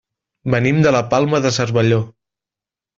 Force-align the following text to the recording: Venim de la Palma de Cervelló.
Venim 0.53 0.79
de 0.87 0.95
la 0.97 1.03
Palma 1.13 1.43
de 1.47 1.55
Cervelló. 1.61 2.05